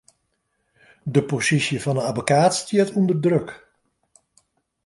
[1.13, 3.49] De posysje fan 'e abbekaat stiet ûnder druk.